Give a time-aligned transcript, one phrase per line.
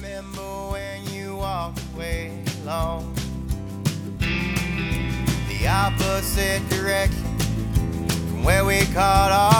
[0.00, 3.12] remember when you walked away alone.
[5.48, 7.38] The opposite direction
[8.28, 9.57] from where we called our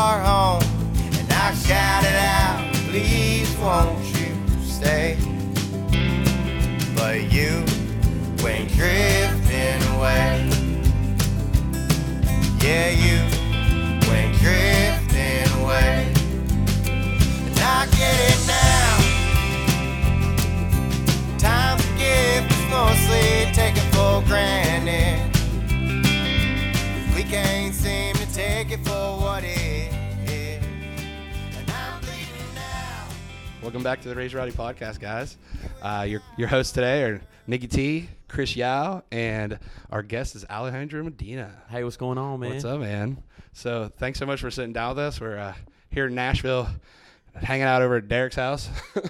[33.68, 35.36] Welcome back to the Raised Rowdy podcast, guys.
[35.82, 39.58] Uh, your your hosts today are Nikki T, Chris Yao, and
[39.92, 41.52] our guest is Alejandro Medina.
[41.68, 42.52] Hey, what's going on, man?
[42.52, 43.22] What's up, man?
[43.52, 45.20] So thanks so much for sitting down with us.
[45.20, 45.52] We're uh,
[45.90, 46.66] here in Nashville,
[47.34, 48.70] hanging out over at Derek's house.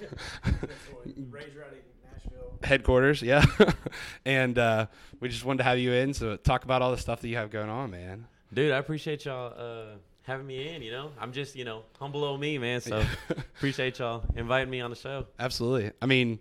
[2.65, 3.47] Headquarters, yeah.
[4.25, 4.87] and uh,
[5.21, 7.37] we just wanted to have you in, so talk about all the stuff that you
[7.37, 8.27] have going on, man.
[8.53, 9.99] Dude, I appreciate y'all uh,
[10.29, 10.83] having me in.
[10.83, 12.81] You know, I'm just you know humble old me, man.
[12.81, 15.27] So appreciate y'all inviting me on the show.
[15.41, 15.91] Absolutely.
[16.01, 16.41] I mean,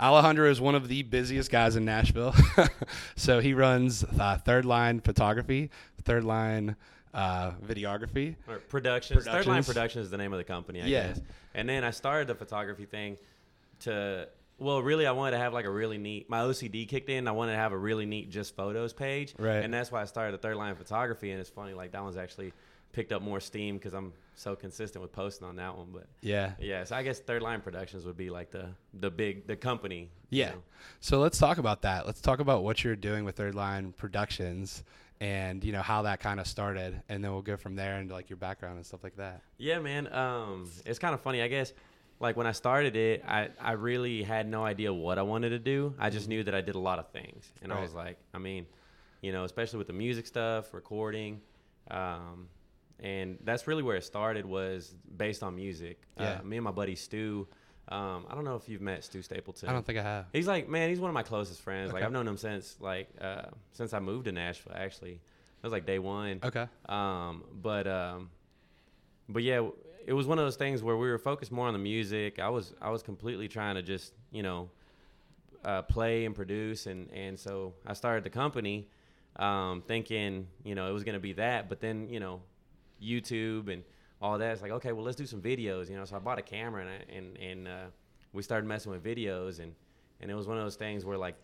[0.00, 2.34] Alejandro is one of the busiest guys in Nashville.
[3.16, 5.70] so he runs uh, Third Line Photography,
[6.02, 6.74] Third Line
[7.14, 8.36] uh, Videography.
[8.48, 9.24] Or productions.
[9.24, 9.66] Third Line Productions.
[9.66, 11.06] Productions is the name of the company, I Yeah.
[11.08, 11.20] guess.
[11.54, 13.16] And then I started the photography thing
[13.80, 14.28] to.
[14.58, 16.30] Well, really, I wanted to have like a really neat.
[16.30, 17.28] My OCD kicked in.
[17.28, 19.56] I wanted to have a really neat just photos page, Right.
[19.62, 21.30] And that's why I started the third line photography.
[21.30, 22.54] And it's funny, like that one's actually
[22.96, 25.88] picked up more steam because I'm so consistent with posting on that one.
[25.92, 26.52] But Yeah.
[26.58, 30.10] yeah, so I guess Third Line Productions would be like the the big the company.
[30.30, 30.50] you Yeah.
[30.52, 30.62] know.
[31.00, 32.06] So let's talk about that.
[32.06, 34.82] Let's talk about what you're doing with Third Line Productions
[35.20, 37.00] and, you know, how that kind of started.
[37.10, 39.42] And then we'll go from there into like your background and stuff like that.
[39.58, 40.10] Yeah, man.
[40.12, 41.42] Um, it's kind of funny.
[41.42, 41.74] I guess,
[42.18, 45.58] like when I started it, I, I really had no idea what I wanted to
[45.58, 45.94] do.
[45.98, 48.38] I just knew that I did a lot of things, and I was like, I
[48.38, 48.64] mean,
[49.20, 51.42] you know, especially with the music stuff, recording,
[51.90, 52.48] um,
[53.00, 54.46] and that's really where it started.
[54.46, 56.00] Was based on music.
[56.18, 56.40] Yeah.
[56.40, 57.46] Uh, me and my buddy Stu.
[57.88, 59.68] Um, I don't know if you've met Stu Stapleton.
[59.68, 60.26] I don't think I have.
[60.32, 61.92] He's like, man, he's one of my closest friends.
[61.92, 63.42] Like I've known him since like uh,
[63.72, 64.72] since I moved to Nashville.
[64.74, 66.40] Actually, it was like day one.
[66.42, 66.66] Okay.
[66.88, 68.30] Um, but um,
[69.28, 69.68] but yeah,
[70.06, 72.38] it was one of those things where we were focused more on the music.
[72.38, 74.70] I was I was completely trying to just you know
[75.64, 78.88] uh, play and produce, and and so I started the company,
[79.36, 81.68] um, thinking you know it was gonna be that.
[81.68, 82.42] But then you know,
[83.02, 83.82] YouTube and
[84.20, 84.52] all that.
[84.52, 85.88] It's like okay, well let's do some videos.
[85.90, 87.84] You know, so I bought a camera and I, and and uh,
[88.32, 89.74] we started messing with videos, and
[90.20, 91.36] and it was one of those things where like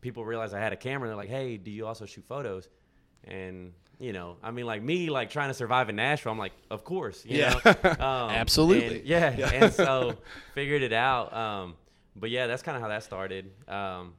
[0.00, 1.08] people realized I had a camera.
[1.08, 2.68] and They're like, hey, do you also shoot photos?
[3.24, 6.32] And you know, I mean, like me, like trying to survive in Nashville.
[6.32, 7.58] I'm like, of course, you Yeah.
[7.64, 7.72] know?
[8.04, 8.98] Um, Absolutely.
[8.98, 9.50] and- yeah, Yeah.
[9.52, 10.18] and so
[10.54, 11.32] figured it out.
[11.32, 11.74] Um,
[12.16, 13.50] but yeah, that's kind of how that started.
[13.68, 14.14] Um,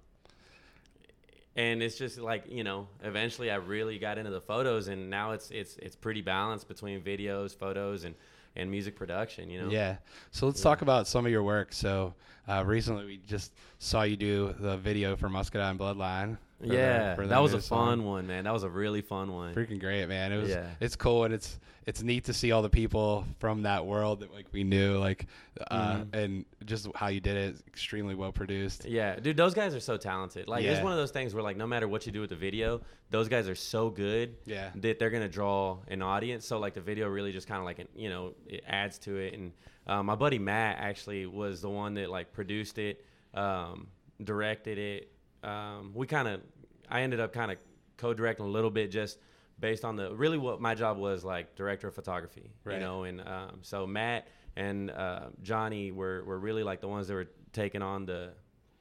[1.55, 5.31] and it's just like you know, eventually I really got into the photos, and now
[5.31, 8.16] it's it's it's pretty balanced between videos, photos, and
[8.55, 9.49] and music production.
[9.49, 9.69] You know.
[9.69, 9.97] Yeah.
[10.31, 11.73] So let's talk about some of your work.
[11.73, 12.13] So
[12.47, 16.38] uh, recently we just saw you do the video for Muscadine Bloodline.
[16.61, 18.05] Yeah, the that was a fun song.
[18.05, 18.45] one, man.
[18.45, 19.53] That was a really fun one.
[19.53, 20.31] Freaking great, man!
[20.31, 20.49] It was.
[20.49, 20.69] Yeah.
[20.79, 24.33] It's cool and it's it's neat to see all the people from that world that
[24.33, 25.27] like we knew, like,
[25.69, 26.13] uh, Mhm.
[26.15, 27.57] and just how you did it.
[27.67, 28.85] Extremely well produced.
[28.85, 30.47] Yeah, dude, those guys are so talented.
[30.47, 32.35] Like, it's one of those things where, like, no matter what you do with the
[32.35, 34.71] video, those guys are so good Yeah.
[34.77, 36.47] that they're gonna draw an audience.
[36.47, 39.35] So, like, the video really just kind of like, you know, it adds to it.
[39.35, 39.51] And
[39.85, 43.05] uh, my buddy Matt actually was the one that like produced it,
[43.35, 43.89] um,
[44.23, 45.11] directed it.
[45.45, 46.41] Um, we kind of,
[46.89, 47.57] I ended up kind of
[47.97, 49.19] co-directing a little bit just
[49.59, 52.73] based on the really what my job was like director of photography Right.
[52.73, 57.07] you know and um, so matt and uh, johnny were, were really like the ones
[57.07, 58.33] that were taking on the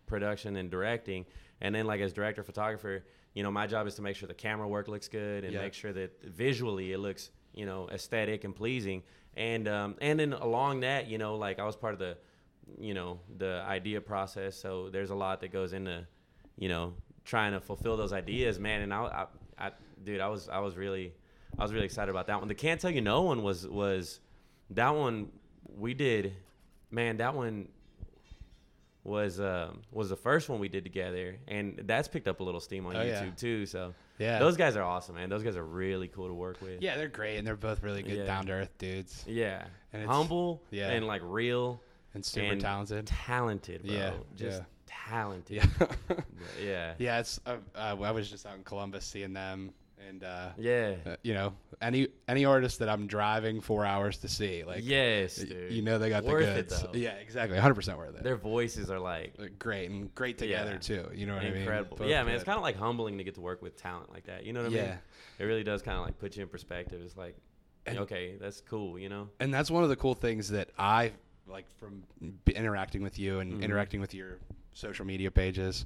[0.07, 1.27] production and directing
[1.61, 3.05] and then like as director of photographer
[3.35, 5.61] you know my job is to make sure the camera work looks good and Yeah.
[5.63, 9.05] make sure that visually it looks you know aesthetic and pleasing
[9.37, 12.17] and um, and then along that you know like i was part of the
[12.81, 16.05] you know the idea process so there's a lot that goes into
[16.59, 19.27] you know trying to fulfill those ideas man and i,
[19.59, 19.71] I, I
[20.05, 21.13] dude i was i was really
[21.59, 24.21] i was really excited about that one the can't tell you no one was was
[24.71, 25.31] that one
[25.77, 26.35] we did
[26.91, 27.69] man that one
[29.03, 32.59] was um, was the first one we did together, and that's picked up a little
[32.61, 33.31] steam on Oh, YouTube yeah.
[33.37, 33.67] too.
[33.67, 34.39] So Yeah.
[34.39, 35.29] those guys are awesome, man.
[35.29, 36.81] Those guys are really cool to work with.
[36.81, 38.25] Yeah, they're great and they're both really good Yeah.
[38.25, 40.89] down to earth dudes yeah, And it's- humble, yeah.
[40.91, 41.83] and like real,
[42.15, 43.07] and super and talented.
[43.07, 43.95] talented, bro.
[43.95, 44.65] Yeah, just yeah.
[45.09, 45.57] Talented.
[45.57, 45.87] Yeah.
[46.63, 47.41] Yeah, yeah, it's.
[47.47, 49.73] Uh, uh, I was just out in Columbus seeing them,
[50.09, 50.95] and uh, Yeah.
[51.07, 55.37] uh, you know any any artist that I'm driving four hours to see, like yes,
[55.37, 55.73] dude.
[55.73, 56.83] you know they got Worth the goods.
[56.83, 56.91] though.
[56.93, 58.23] yeah, exactly, 100 percent worth it.
[58.23, 60.79] Their voices are like great and great together Yeah.
[60.79, 61.09] too.
[61.15, 61.47] You know what incredible.
[61.47, 61.63] I mean?
[61.63, 62.07] Incredible.
[62.09, 64.45] yeah, man, it's kind of like humbling to get to work with talent like that.
[64.45, 64.85] You know what I mean?
[64.85, 64.97] Yeah.
[65.39, 67.01] It really does kind of like put you in perspective.
[67.03, 67.37] It's like,
[67.87, 68.99] And- okay, that's cool.
[68.99, 69.29] You know?
[69.41, 71.13] and that's one of the cool things that I
[71.49, 72.05] like from
[72.55, 73.63] interacting with you and Mhm.
[73.63, 74.39] interacting with your
[74.75, 75.85] social media pages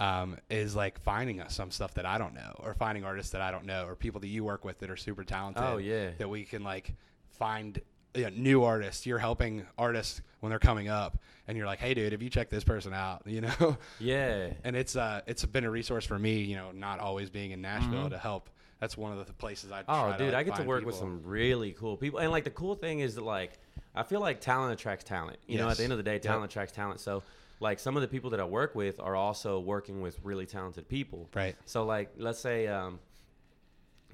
[0.00, 3.40] um, is like finding us some stuff that I don't know or finding artists that
[3.40, 5.62] I don't know or people that you work with that are super talented.
[5.64, 6.10] Oh, yeah.
[6.18, 6.94] that we can like
[7.30, 7.80] find
[8.14, 9.04] you know, new artists.
[9.06, 11.18] You're helping artists when they're coming up,
[11.48, 13.76] and you're like, hey, dude, if you check this person out, you know.
[13.98, 14.48] Yeah.
[14.64, 17.60] and it's uh it's been a resource for me, you know, not always being in
[17.60, 18.10] Nashville Mhm.
[18.10, 18.48] to help.
[18.80, 19.82] That's one of the places I.
[19.88, 22.50] Oh, dude, to, I get to work with some really cool people, and like the
[22.50, 23.52] cool thing is that like
[23.94, 25.38] I feel like talent attracts talent.
[25.46, 26.22] You know, at the end of the day, Yep.
[26.22, 27.00] talent attracts talent.
[27.00, 27.22] So
[27.60, 30.88] like some of the people that I work with are also working with really talented
[30.88, 31.28] people.
[31.34, 31.56] Right.
[31.64, 32.98] So like let's say um,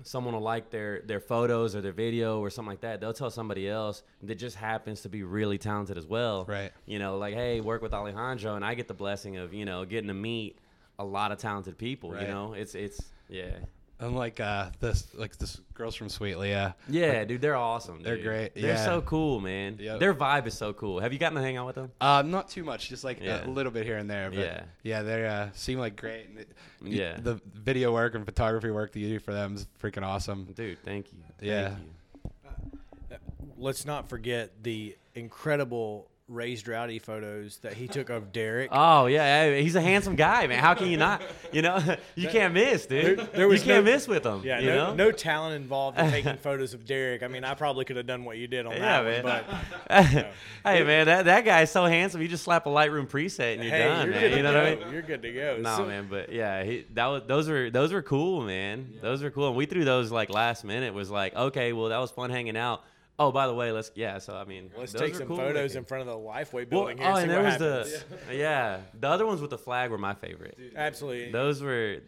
[0.03, 3.01] someone will like their their photos or their video or something like that.
[3.01, 6.45] They'll tell somebody else that just happens to be really talented as well.
[6.45, 6.73] Right.
[6.87, 9.85] You know, like hey, work with Alejandro, and I get the blessing of you know
[9.85, 10.59] getting to meet
[10.99, 12.13] a lot of talented people.
[12.13, 12.23] Right.
[12.23, 13.59] You know, it's it's yeah.
[14.03, 16.75] Unlike uh, this, like this girls from Sweet Leah.
[16.89, 18.03] Yeah, dude, they're awesome.
[18.03, 18.25] They're dude.
[18.25, 18.85] great, They're yeah.
[18.85, 19.77] so cool, man.
[19.79, 20.01] Yep.
[20.01, 20.99] Their vibe is so cool.
[21.01, 21.93] Have you gotten to hang out with them?
[22.01, 23.47] Uh, not too much, just like Yeah.
[23.47, 24.29] a little bit here and there.
[24.31, 24.63] But Yeah.
[24.83, 26.29] yeah, they uh, seem like great.
[26.29, 26.49] And it,
[26.83, 27.17] y- Yeah.
[27.21, 30.47] the video work and photography work that you do for them is freaking awesome.
[30.55, 31.19] Dude, thank you.
[31.41, 31.69] Yeah.
[31.69, 33.19] Thank you.
[33.57, 38.71] Let's not forget the incredible raised rowdy photos that he took of Derek.
[38.85, 40.59] Oh yeah, he's a handsome guy, man.
[40.59, 41.23] How can you not?
[41.53, 41.79] You know,
[42.15, 43.19] you can't miss, dude.
[43.19, 44.43] There- there was you can't no- miss with him.
[44.45, 44.95] yeah, you no, know?
[44.95, 47.23] no talent involved in taking photos of Derek.
[47.23, 49.25] I mean, I probably could have done what you did on Yeah, that man.
[49.25, 49.45] one,
[49.89, 50.27] but
[50.65, 52.23] hey, man, that that guy's so handsome.
[52.23, 54.37] You just slap a Lightroom preset and you're hey, done, you're man.
[54.37, 54.59] You know go.
[54.59, 54.93] what I mean?
[54.93, 55.57] You're good to go.
[55.61, 58.95] No, So- man, but yeah, he, that was those were those were cool, man.
[59.01, 60.95] Those were cool, and we threw those like last minute.
[60.95, 62.83] Was like, okay, well, that was fun hanging out.
[63.19, 64.19] Oh, by the way, let's yeah.
[64.19, 65.79] So I mean, Let's take some cool photos looking.
[65.79, 67.07] in front of the Lifeway Well, building here.
[67.09, 68.05] oh, and and see there what was happens.
[68.29, 70.59] the yeah, the other ones with the flag were my favorite.
[70.77, 71.31] absolutely.
[71.31, 71.99] Those were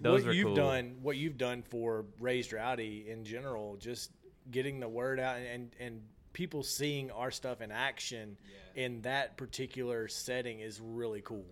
[0.00, 0.54] those what were you've cool.
[0.56, 4.10] done, what you've done for Raised Rowdy in general, just
[4.50, 6.00] getting the word out and and, and
[6.32, 8.38] people seeing our stuff in action
[8.74, 11.44] in that particular setting is really cool.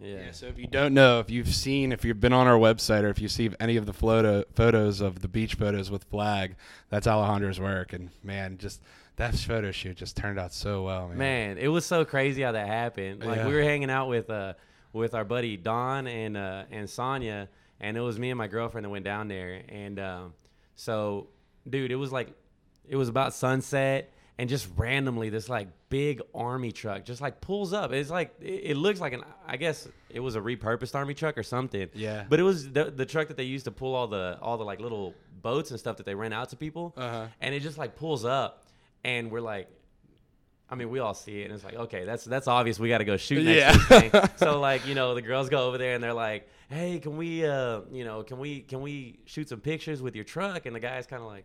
[0.00, 0.16] Yeah.
[0.16, 3.02] Yeah, so if you don't know, if you've seen, if you've been on our website,
[3.02, 6.56] or if you see any of the photo photos of the beach photos with flag,
[6.90, 7.92] that's Alejandro's work.
[7.94, 8.82] And man, just
[9.16, 11.16] that photo shoot just turned out so well, man.
[11.18, 13.24] Man, it was so crazy how that happened.
[13.24, 13.48] Like Yeah.
[13.48, 14.52] we were hanging out with uh
[14.92, 17.48] with our buddy Don and uh and Sonia
[17.80, 20.34] and it was me and my girlfriend that went down there and um
[20.74, 21.28] so
[21.68, 22.28] dude, it was like
[22.86, 27.72] it was about sunset and just randomly this like big army truck just like pulls
[27.72, 27.92] up.
[27.92, 31.38] It's like it, it looks like an I guess it was a repurposed army truck
[31.38, 31.88] or something.
[31.94, 32.24] Yeah.
[32.28, 34.64] But it was the, the truck that they used to pull all the all the
[34.64, 36.94] like little boats and stuff that they rent out to people.
[36.96, 37.26] Uh-huh.
[37.40, 38.64] And it just like pulls up
[39.04, 39.68] and we're like
[40.68, 42.80] I mean, we all see it, and it's like, okay, that's that's obvious.
[42.80, 44.26] We got to go shoot next Yeah.
[44.36, 47.46] So like, you know, the girls go over there and they're like, hey, can we,
[47.46, 50.66] uh, you know, can we can we shoot some pictures with your truck?
[50.66, 51.44] And the guy's kind of like,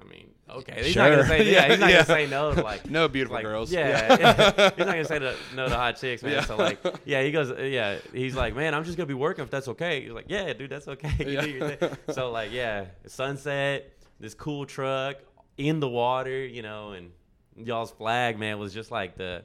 [0.00, 1.38] I mean, okay, he's not gonna Sure.
[1.38, 1.96] say, yeah, he's not Yeah.
[2.04, 2.54] gonna say no.
[2.54, 3.72] To like, No beautiful like, girls.
[3.72, 4.20] Yeah, he's
[4.58, 5.18] not gonna say
[5.54, 6.32] no to hot chicks, man.
[6.32, 6.40] Yeah.
[6.44, 9.50] So like, yeah, he goes, yeah, he's like, man, I'm just gonna be working if
[9.50, 10.02] that's okay.
[10.02, 11.12] He's like, yeah, dude, that's okay.
[11.20, 11.40] You Yeah.
[11.40, 11.96] do your thing.
[12.12, 15.16] So like, yeah, sunset, this cool truck
[15.56, 17.10] in the water, you know, and
[17.56, 19.44] y'all's flag, man, was just like the.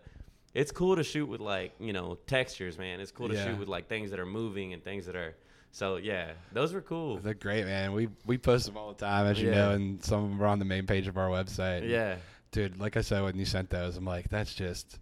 [0.54, 3.00] It's cool to shoot with like you know textures, man.
[3.00, 5.36] It's cool to shoot with like things that are moving and things that are.
[5.72, 7.18] So yeah, those were cool.
[7.18, 7.94] They're great, man.
[7.94, 9.56] We we post them all the time, as you Yeah.
[9.56, 11.88] know, and some of them are on the main page of our website.
[11.90, 12.16] Yeah,
[12.52, 12.80] dude.
[12.80, 15.00] Like I said when you sent those, I'm like, that's just.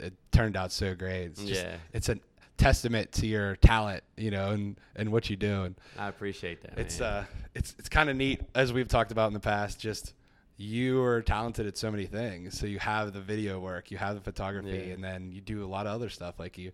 [0.00, 1.24] It turned out so great.
[1.26, 1.76] It's just, Yeah.
[1.92, 2.18] It's a
[2.56, 5.64] testament to your talent, you know, and and what you do.
[5.64, 6.78] And I appreciate that.
[6.78, 7.08] it's man.
[7.12, 7.24] uh,
[7.54, 9.78] it's it's kind of neat as we've talked about in the past.
[9.80, 10.14] Just
[10.60, 12.58] you are talented at so many things.
[12.58, 14.94] So you have the video work, you have the photography, Yeah.
[14.94, 16.40] and then you do a lot of other stuff.
[16.40, 16.72] Like you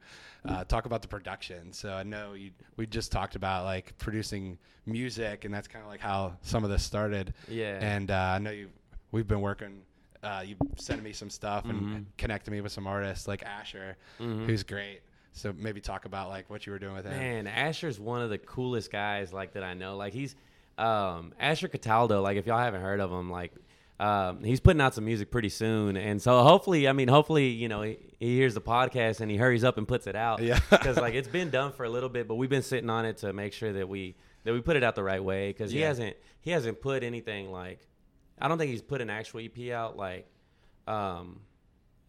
[0.48, 1.70] uh, talk about the production.
[1.72, 5.90] So I know you we just talked about like producing music, and that's kind of
[5.90, 7.34] like how some of this started.
[7.46, 7.78] Yeah.
[7.80, 8.70] And uh, I know you
[9.12, 9.82] we've been working.
[10.22, 12.04] Uh, you sent me some stuff and Mhm.
[12.16, 14.46] connected me with some artists like Asher, Mhm.
[14.46, 15.02] who's great.
[15.32, 17.18] So maybe talk about like what you were doing with him.
[17.18, 19.98] Man, Asher's one of the coolest guys like that I know.
[19.98, 20.34] Like he's
[20.78, 22.20] um, Asher Cataldo.
[22.22, 23.52] Like if y'all haven't heard of him, like
[24.00, 27.68] um, he's putting out some music pretty soon, and so hopefully, I mean, hopefully, you
[27.68, 30.42] know, he, he hears the podcast and he hurries up and puts it out.
[30.42, 30.58] Yeah.
[30.70, 33.18] because like it's been done for a little bit, but we've been sitting on it
[33.18, 35.80] to make sure that we that we put it out the right way because he
[35.80, 37.80] hasn't he hasn't put anything like
[38.38, 40.26] I don't think he's put an actual EP out like
[40.86, 41.40] um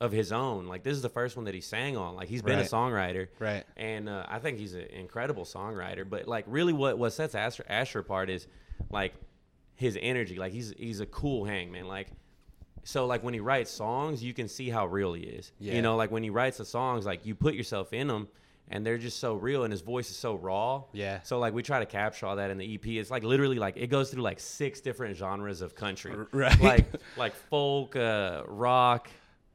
[0.01, 0.65] of his own.
[0.67, 2.15] Like this is the first one that he sang on.
[2.15, 2.65] Like he's been Right.
[2.65, 3.63] a songwriter, Right.
[3.77, 6.07] And uh, I think he's an incredible songwriter.
[6.09, 8.47] But like really, what what sets Asher, Asher apart is
[8.89, 9.13] like
[9.75, 10.35] his energy.
[10.35, 11.87] Like he's he's a cool hang man.
[11.87, 12.07] Like
[12.83, 15.51] so like when he writes songs, you can see how real he is.
[15.59, 15.73] Yeah.
[15.73, 18.27] You know, like when he writes the songs, like you put yourself in them.
[18.67, 20.85] And they're just so real, and his voice is so raw.
[20.91, 21.19] Yeah.
[21.21, 22.87] So like we try to capture all that in the EP.
[22.87, 26.15] It's like literally like it goes through like six different genres of country.
[26.31, 26.59] Right.
[26.59, 29.07] Like like folk, uh, rock,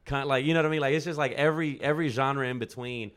[0.05, 0.81] kind like you know what I mean.
[0.81, 3.11] Like it's just like every every genre in between.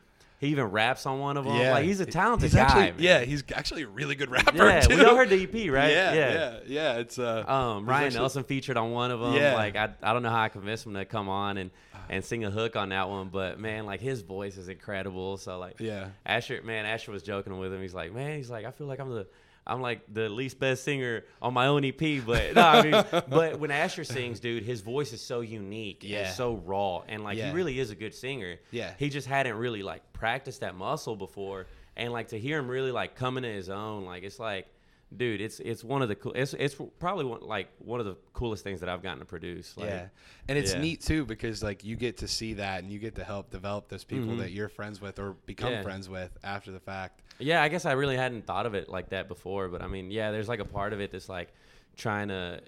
[0.43, 1.57] He even raps on one of them.
[1.57, 2.88] Like he's a talented He's guy.
[2.88, 3.03] actually-.
[3.05, 4.57] Yeah, he's actually a really good rapper.
[4.57, 4.97] Yeah, too.
[4.97, 5.91] we all heard the EP, right?
[5.91, 6.97] Yeah, yeah, yeah.
[6.97, 9.33] It's uh, Um, Ryan actually- Nelson featured on one of them.
[9.35, 9.55] Yeah.
[9.55, 11.71] Like I, I don't know how I convinced him to come on and,
[12.09, 15.38] and sing a hook on that one, but man, like his voice is incredible.
[15.38, 16.09] So like, Yeah.
[16.25, 17.81] Asher, man, Asher was joking with him.
[17.81, 19.25] He's like, man, he's like, I feel like I'm the,
[19.65, 23.60] I'm like the least best singer on my own EP, but no, I mean, but
[23.60, 26.25] when Asher sings, dude, his voice is so unique, Yeah.
[26.25, 27.50] and so raw, and like Yeah.
[27.50, 28.58] he really is a good singer.
[28.72, 28.93] Yeah.
[29.00, 32.91] he just hadn't really like practiced that muscle before, and like to hear him really
[32.91, 34.67] like coming to his own, like it's like
[35.15, 36.34] dude, it's it's one of the cool.
[36.34, 39.77] It's it's probably one, like one of the coolest things that I've gotten to produce.
[39.77, 40.08] Like, yeah,
[40.50, 40.82] and it's yeah.
[40.82, 43.89] neat too because like you get to see that and you get to help develop
[43.89, 44.39] those people Mhm.
[44.39, 45.84] that you're friends with or become Yeah.
[45.84, 47.22] friends with after the fact.
[47.40, 50.12] Yeah, I guess I really hadn't thought of it like that before, but I mean,
[50.12, 51.50] yeah, there's like a part of it that's like
[51.98, 52.62] trying to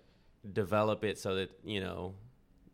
[0.52, 2.14] develop it so that you know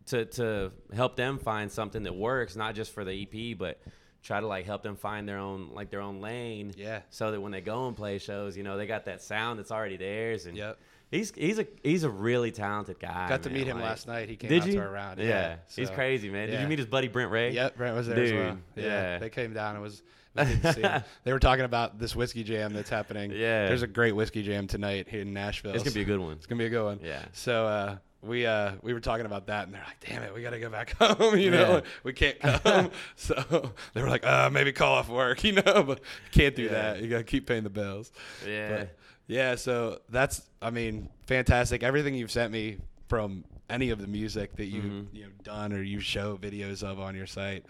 [0.07, 3.79] to to help them find something that works, not just for the EP, but
[4.23, 6.73] try to like help them find their own like their own lane.
[6.77, 7.01] Yeah.
[7.09, 9.71] So that when they go and play shows, you know, they got that sound that's
[9.71, 10.45] already theirs.
[10.45, 10.79] And Yep.
[11.11, 13.29] he's he's a he's a really talented guy.
[13.29, 14.29] Got to man, meet him like- last night.
[14.29, 14.73] He came Did out you?
[14.73, 15.19] to our round.
[15.19, 16.49] Yeah, Yeah, he's crazy, man.
[16.49, 17.51] Did you meet his buddy Brent Ray?
[17.51, 18.57] Yep, Brent was there as well.
[18.75, 18.83] Dude, Yeah,
[19.13, 19.19] yeah.
[19.19, 19.75] they came down.
[19.75, 20.01] It was.
[20.35, 21.03] It was good to see 'em.
[21.23, 23.31] they were talking about this whiskey jam that's happening.
[23.31, 23.67] Yeah.
[23.67, 25.73] there's a great whiskey jam tonight here in Nashville.
[25.73, 26.33] It's gonna be a good one.
[26.33, 26.99] It's gonna be a good one.
[27.03, 27.23] Yeah.
[27.33, 30.41] So uh, we uh, we were talking about that, and they're like, "Damn it, we
[30.43, 31.81] gotta go back home." You know, Yeah.
[32.03, 32.91] we can't come.
[33.15, 36.69] so they were like, "Uh, maybe call off work." You know, but can't do Yeah.
[36.71, 37.01] that.
[37.01, 38.11] You gotta keep paying the bills.
[38.47, 38.69] Yeah.
[38.77, 38.97] But,
[39.27, 39.55] yeah.
[39.55, 41.83] So that's, I mean, fantastic.
[41.83, 45.07] Everything you've sent me from any of the music that you Mhm.
[45.13, 47.65] you know done or you show videos of on your site,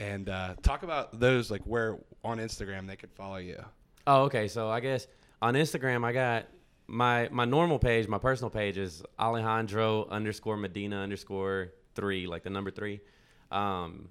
[0.00, 3.62] and uh, talk about those like where on Instagram they could follow you.
[4.06, 4.48] Oh, okay.
[4.48, 5.06] So I guess
[5.40, 6.46] on Instagram, I got
[6.88, 8.08] my my normal page.
[8.08, 13.00] My personal page is Alejandro underscore Medina underscore three, like the number three.
[13.52, 14.08] Um,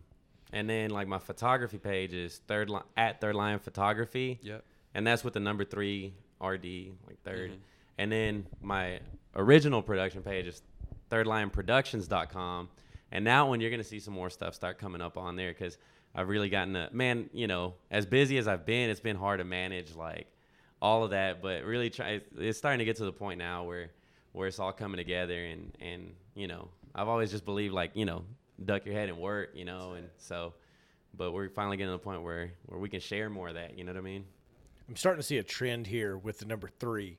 [0.53, 4.39] and then like my photography page is third li- at third line photography.
[4.41, 4.63] Yep.
[4.93, 7.57] And that's with the number three RD, like 3rd Mhm.
[7.99, 8.99] And then my
[9.35, 10.61] original production page is
[11.11, 12.69] thirdlineproductions.com.
[13.11, 15.51] And now when you're going to see some more stuff start coming up on there
[15.51, 15.77] because
[16.13, 19.39] I've really gotten a man, you know, as busy as I've been, it's been hard
[19.39, 20.27] to manage like
[20.81, 21.41] all of that.
[21.41, 23.91] But really try, it's starting to get to the point now where,
[24.31, 25.45] where it's all coming together.
[25.45, 28.23] And, and, you know, I've always just believed like, you know,
[28.63, 30.53] duck your head and work, you know, and so,
[31.15, 33.77] but we're finally getting to the point where, where we can share more of that.
[33.77, 34.25] You know what I mean?
[34.87, 37.17] I'm starting to see a trend here with the number 3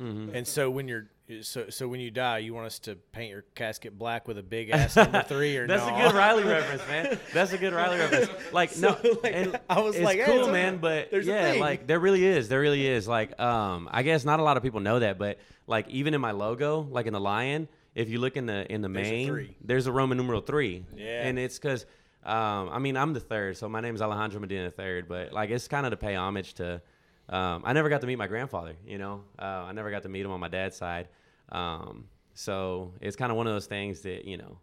[0.00, 0.34] Mm-hmm.
[0.34, 1.08] And so when you're
[1.42, 4.42] so so when you die, you want us to paint your casket black with a
[4.42, 5.94] big ass number three, or That's no?
[5.96, 7.18] a good Riley reference, man.
[7.34, 8.30] That's a good Riley reference.
[8.52, 10.78] Like no, like, and I was it's like, hey, cool, a- man.
[10.78, 11.60] But a yeah, thing.
[11.60, 13.06] like there really is, there really is.
[13.06, 16.20] Like, um, I guess not a lot of people know that, but like even in
[16.20, 19.54] my logo, like in the lion, if you look in the in the There's main,
[19.62, 20.84] there's a Roman numeral three.
[20.96, 21.26] Yeah.
[21.26, 21.86] and it's because.
[22.24, 25.08] Um, I mean, I'm the third, so my name is Alejandro Medina third.
[25.08, 26.82] But like, it's kind of to pay homage to.
[27.28, 28.74] Um, I never got to meet my grandfather.
[28.86, 31.08] You know, uh, I never got to meet him on my dad's side.
[31.50, 34.58] Um, so it's kind of one of those things that you know,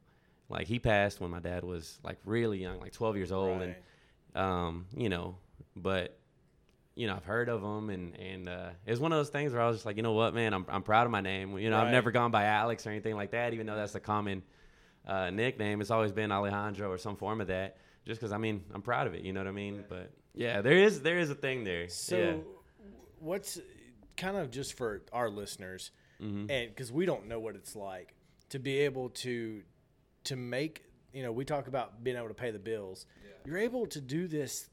[0.49, 3.75] like he passed when my dad was like really young, like 12 years old, and
[4.35, 5.37] um, you know,
[5.75, 6.17] but
[6.95, 9.51] you know, I've heard of him, and and uh, it was one of those things
[9.51, 11.57] where I was just like, you know what, man, I'm I'm proud of my name.
[11.57, 13.99] You know, I've never gone by Alex or anything like that, even though that's a
[13.99, 14.41] common
[15.05, 15.81] uh, nickname.
[15.81, 19.07] It's always been Alejandro or some form of that, just because I mean, I'm proud
[19.07, 19.21] of it.
[19.23, 19.83] You know what I mean?
[19.89, 21.89] But yeah, there is there is a thing there.
[21.89, 22.33] So, yeah.
[23.25, 23.59] What's
[24.17, 25.91] kind of just for our listeners,
[26.21, 26.49] Mhm.
[26.49, 28.13] and because we don't know what it's like
[28.49, 29.63] to be able to
[30.23, 33.05] to make, you know, we talk about being able to pay the bills.
[33.45, 34.69] You're able to do this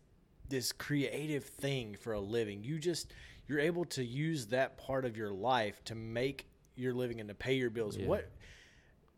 [0.48, 2.62] this creative thing for a living.
[2.62, 3.12] You just
[3.48, 7.34] you're able to use that part of your life to make your living and to
[7.34, 7.96] pay your bills.
[7.96, 8.06] Yeah.
[8.06, 8.30] What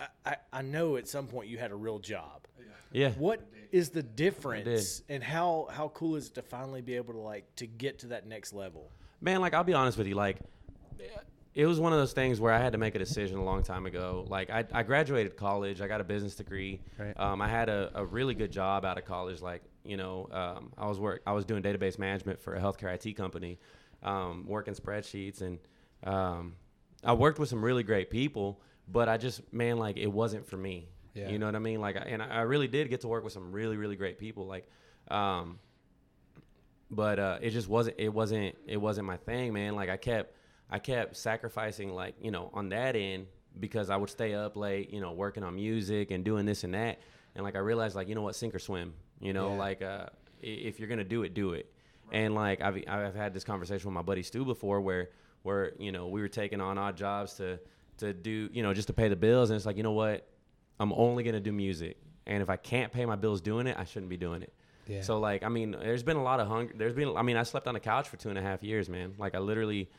[0.00, 2.46] I, I, I know at some point you had a real job.
[2.90, 3.10] Yeah.
[3.12, 3.40] What
[3.72, 7.44] is the difference and how how cool is it to finally be able to like
[7.56, 8.90] to get to that next level?
[9.20, 10.38] Man like i'll be honest with you like
[11.54, 13.62] it was one of those things where i had to make a decision a long
[13.62, 17.18] time ago like i, I graduated college i got a business degree Right.
[17.18, 20.72] um, i had a, a really good job out of college like you know um,
[20.76, 23.58] i was work i was doing database management for a healthcare it company
[24.02, 25.58] um, working spreadsheets and
[26.04, 26.54] um,
[27.04, 30.56] i worked with some really great people but i just man like it wasn't for
[30.56, 31.30] me Yeah.
[31.30, 31.80] You know what I mean?
[31.80, 34.46] Like, and I I really did get to work with some really, really great people.
[34.48, 34.66] Like,
[35.08, 35.60] um,
[36.94, 37.96] but uh, it just wasn't.
[37.98, 38.56] It wasn't.
[38.66, 39.74] It wasn't my thing, man.
[39.74, 40.34] Like, I kept,
[40.70, 43.26] I kept sacrificing, like, you know, on that end
[43.60, 46.74] because I would stay up late, you know, working on music and doing this and
[46.74, 46.98] that.
[47.34, 48.94] And like, I realized, like, you know what, sink or swim.
[49.20, 49.58] You know, Yeah.
[49.58, 50.06] like, uh,
[50.42, 51.72] if you're gonna do it, do it.
[52.12, 55.10] And like, I've I've had this conversation with my buddy Stu before, where
[55.42, 57.58] where you know we were taking on odd jobs to
[57.98, 60.26] to do, you know, just to pay the bills, and it's like, you know what,
[60.80, 61.96] I'm only gonna do music,
[62.26, 64.52] and if I can't pay my bills doing it, I shouldn't be doing it.
[64.86, 65.02] Yeah.
[65.02, 66.72] So like, I mean, there's been a lot of hunger.
[66.76, 68.88] There's been, I mean, I slept on the couch for two and a half years,
[68.88, 69.14] man.
[69.18, 69.90] Like I literally,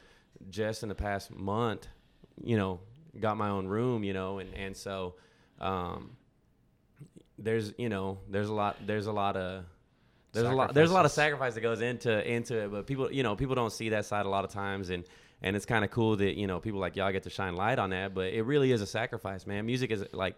[0.49, 1.87] just in the past month,
[2.43, 2.79] you know,
[3.19, 5.15] got my own room, you know, and and so,
[5.59, 6.11] um,
[7.37, 9.65] there's you know, there's a lot, there's a lot of.
[10.33, 10.73] There's a lot.
[10.73, 13.55] There's a lot of sacrifice that goes into into it, but people, you know, people
[13.55, 15.05] don't see that side a lot of times, and
[15.41, 17.79] and it's kind of cool that you know people like y'all get to shine light
[17.79, 18.13] on that.
[18.13, 19.65] But it really is a sacrifice, man.
[19.65, 20.35] Music is like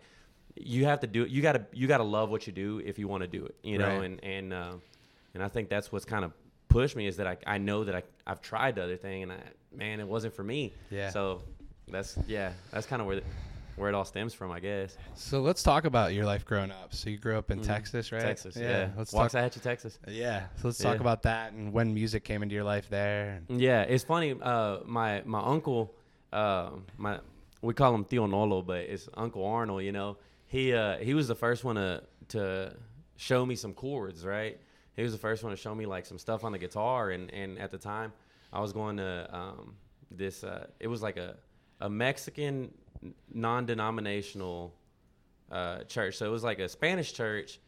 [0.62, 1.30] you have to do it.
[1.30, 3.78] You gotta you gotta love what you do if you want to do it, you
[3.78, 3.88] know.
[3.98, 4.04] Right.
[4.06, 4.74] And and uh,
[5.34, 6.32] and I think that's what's kind of
[6.70, 9.32] pushed me is that I I know that I I've tried the other thing, and
[9.32, 9.38] I
[9.76, 10.74] man, it wasn't for me.
[10.90, 11.10] Yeah.
[11.10, 11.42] So
[11.88, 13.24] that's yeah, that's kind of where the,
[13.76, 14.98] where it all stems from, I guess.
[15.14, 16.94] So let's talk about your life growing up.
[16.96, 17.66] So you grew up in Mhm.
[17.68, 18.22] Texas, right?
[18.22, 18.90] Texas, yeah.
[18.98, 19.32] Let's talk.
[19.32, 20.00] Waxahachie, Texas.
[20.08, 20.48] Yeah.
[20.56, 21.02] So let's talk Yeah.
[21.02, 23.42] about that and when music came into your life there.
[23.50, 24.36] Yeah, it's funny.
[24.42, 25.94] Uh, my my uncle,
[26.34, 27.20] uh, my
[27.62, 29.84] we call him Tío Nolo, but it's Uncle Arnold.
[29.84, 32.76] You know, he uh, he was the first one to to
[33.16, 34.26] show me some chords.
[34.26, 34.60] Right,
[34.96, 37.12] he was the first one to show me like some stuff on the guitar.
[37.12, 38.14] And and at the time,
[38.52, 39.76] I was going to um,
[40.10, 40.44] this.
[40.44, 41.36] Uh, it was like a
[41.80, 42.74] a Mexican
[43.32, 44.74] non-denominational
[45.52, 46.18] uh, church.
[46.18, 47.60] So it was like a Spanish church,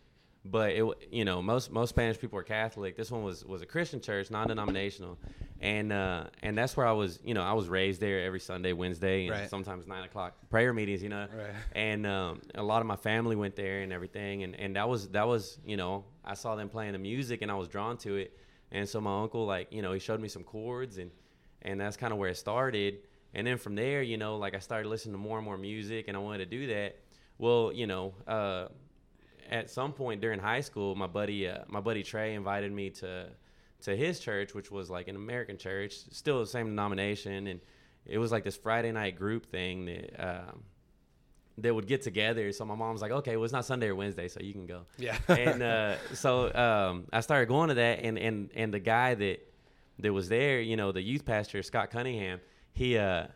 [0.45, 2.95] but it you know most most Spanish people are Catholic.
[2.95, 5.17] This one was was a Christian church, non-denominational,
[5.59, 7.19] and uh, and that's where I was.
[7.23, 9.49] You know, I was raised there every Sunday, Wednesday, and Right.
[9.49, 11.03] sometimes nine o'clock prayer meetings.
[11.03, 11.53] You know, Right.
[11.73, 15.09] and um, a lot of my family went there and everything, and and that was
[15.09, 18.15] that was you know I saw them playing the music and I was drawn to
[18.15, 18.37] it,
[18.71, 21.11] and so my uncle like you know he showed me some chords and
[21.61, 22.99] and that's kind of where it started.
[23.33, 26.07] And then from there, you know, like I started listening to more and more music,
[26.07, 26.97] and I wanted to do that.
[27.37, 28.69] Well, you know, uh,
[29.49, 33.27] at some point during high school, my buddy, uh, my buddy Trey, invited me to
[33.81, 37.61] to his church, which was like an American church, still the same denomination, and
[38.05, 40.63] it was like this Friday night group thing that um,
[41.57, 42.51] that would get together.
[42.51, 44.81] So my mom's like, "Okay, well, it's not Sunday or Wednesday, so you can go."
[44.97, 45.17] Yeah.
[45.27, 49.45] and uh, so um, I started going to that, and and and the guy that
[49.99, 52.39] that was there, you know, the youth pastor Scott Cunningham,
[52.73, 53.27] he uh,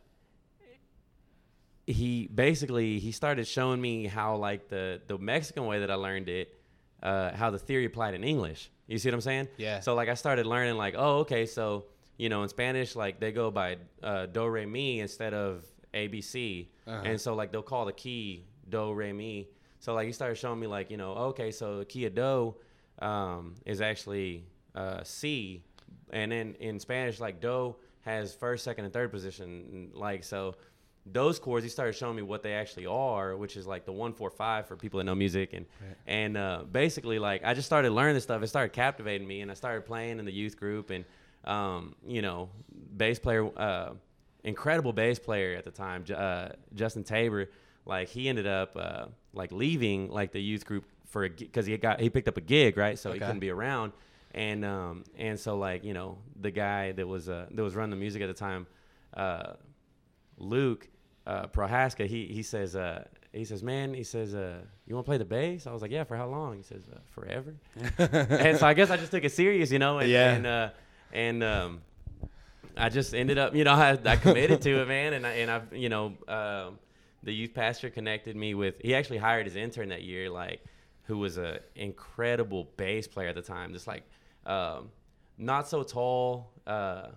[1.86, 6.30] he basically he started showing me how like the the Mexican way that I learned
[6.30, 6.54] it,
[7.02, 8.70] uh, how the theory applied in English.
[8.88, 9.48] You see what I'm saying?
[9.58, 9.80] Yeah.
[9.80, 11.86] So like I started learning like, oh, okay, so
[12.18, 16.08] you know in Spanish like they go by uh, do re mi instead of A
[16.08, 17.02] B C, Uh-huh.
[17.06, 19.48] and so like they'll call the key do re mi.
[19.80, 22.56] So like he started showing me like you know okay, so the key of do
[23.00, 25.64] um, is actually uh, C,
[26.12, 29.90] and then in Spanish like do has first, second, and third position.
[29.94, 30.56] Like so,
[31.06, 34.14] those chords he started showing me what they actually are, which is like the one,
[34.14, 35.96] four, five for people that know music, and Right.
[36.08, 38.42] and uh, basically like I just started learning this stuff.
[38.42, 41.04] It started captivating me, and I started playing in the youth group, and
[41.44, 42.50] um, you know,
[42.96, 43.94] bass player, uh,
[44.46, 47.50] incredible bass player at the time, uh, Justin Tabor.
[47.86, 51.76] Like he ended up uh, like leaving like the youth group for a because he
[51.78, 53.92] got he picked up a gig right, so he couldn't be around,
[54.34, 57.90] and um, and so like you know the guy that was uh, that was running
[57.90, 58.68] the music at the time,
[59.18, 59.54] uh,
[60.38, 60.88] Luke
[61.26, 65.10] uh, Prohaska, he he says uh, he says man he says uh, you want to
[65.10, 65.68] play the bass?
[65.68, 66.58] I was like yeah for how long?
[66.58, 67.56] He says uh, forever,
[67.98, 70.34] and so I guess I just took it serious, you know, and Yeah.
[70.34, 70.70] and uh,
[71.12, 71.82] and um,
[72.76, 75.52] I just ended up, you know, I, I committed to it, man, and I and
[75.52, 76.80] I've, you know, um,
[77.22, 78.76] the youth pastor connected me with.
[78.82, 80.64] He actually hired his intern that year, like,
[81.04, 84.04] who was a incredible bass player at the time, just like,
[84.48, 84.90] um,
[85.38, 87.10] not so tall, uh,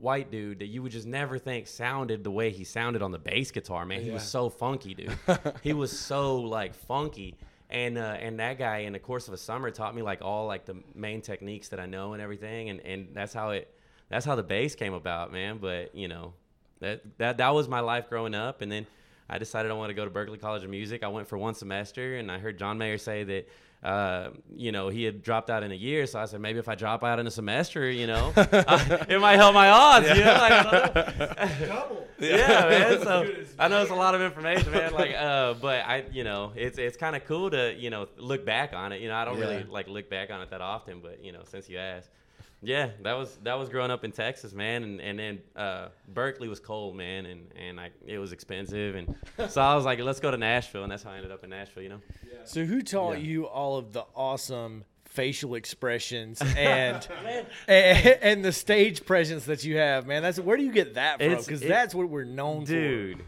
[0.00, 3.18] white dude that you would just never think sounded the way he sounded on the
[3.18, 4.02] bass guitar, man.
[4.02, 5.16] He was so funky, dude.
[5.62, 7.36] he was so like funky.
[7.68, 10.46] And uh, and that guy in the course of a summer taught me like all
[10.46, 13.72] like the main techniques that I know and everything and, and that's how it
[14.08, 15.58] that's how the bass came about, man.
[15.58, 16.32] But you know,
[16.80, 18.86] that that that was my life growing up and then
[19.28, 21.04] I decided I wanted to go to Berklee College of Music.
[21.04, 23.48] I went for one semester and I heard John Mayer say that
[23.82, 26.68] uh, you know, he had dropped out in a year, so I said maybe if
[26.68, 30.08] I drop out in a semester, you know, I- it might help my odds.
[30.08, 31.68] You know, like, I don't.
[31.68, 32.06] Double.
[32.18, 33.02] yeah, man.
[33.02, 34.92] So I know it's a lot of information, man.
[34.92, 38.44] Like, uh, but I, you know, it's it's kind of cool to you know look
[38.44, 39.00] back on it.
[39.00, 39.46] You know, I don't Yeah.
[39.46, 42.10] really like look back on it that often, but you know, since you asked,
[42.62, 46.48] Yeah, that was that was growing up in Texas, man, and and then uh, Berklee
[46.48, 49.14] was cold, man, and and I, it was expensive, and
[49.50, 51.50] so I was like, let's go to Nashville, and that's how I ended up in
[51.50, 52.00] Nashville, you know.
[52.30, 52.38] Yeah.
[52.44, 53.28] So who taught Yeah.
[53.28, 57.08] you all of the awesome facial expressions and,
[57.66, 60.22] and and the stage presence that you have, man?
[60.22, 61.36] That's where do you get that from?
[61.36, 63.24] Because that's what we're known for, dude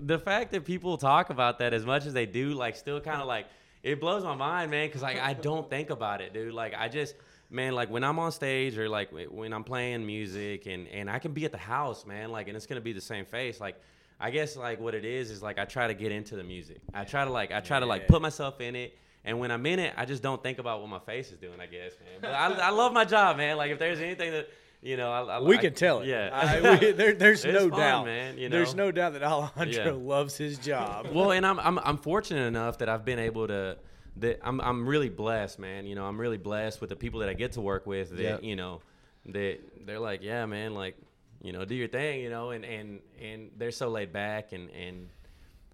[0.00, 3.20] the fact that people talk about that as much as they do like still kind
[3.20, 3.46] of like
[3.82, 6.88] it blows my mind man because like i don't think about it dude like i
[6.88, 7.14] just
[7.50, 11.18] man like when i'm on stage or like when i'm playing music and and i
[11.18, 13.76] can be at the house man like and it's gonna be the same face like
[14.20, 16.78] i guess like what it is is like i try to get into the music
[16.92, 19.66] i try to like i try to like put myself in it and when I'm
[19.66, 21.60] in it, I just don't think about what my face is doing.
[21.60, 22.18] I guess, man.
[22.22, 23.56] But I, I love my job, man.
[23.58, 24.48] Like if there's anything that
[24.80, 25.40] you know, I, I.
[25.40, 26.06] We can tell it.
[26.06, 26.30] Yeah.
[26.32, 28.56] I, we, there, there's It's no fun, doubt, man, you know?
[28.56, 29.90] There's no doubt that Alejandro Yeah.
[29.92, 31.08] loves his job.
[31.12, 33.76] well, and I'm, I'm I'm fortunate enough that I've been able to
[34.20, 35.86] that I'm I'm really blessed, man.
[35.86, 38.10] You know, I'm really blessed with the people that I get to work with.
[38.10, 38.42] That Yep.
[38.42, 38.80] you know,
[39.26, 40.96] that they're like, yeah, man, like,
[41.42, 44.70] you know, do your thing, you know, and and and they're so laid back and
[44.70, 45.08] and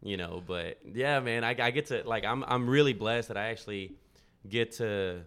[0.03, 3.37] you know, but yeah, man, I, I get to like I'm I'm really blessed that
[3.37, 3.93] I actually
[4.49, 5.23] get to.